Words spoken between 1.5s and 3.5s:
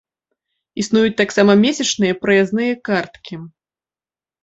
месячныя праязныя карткі.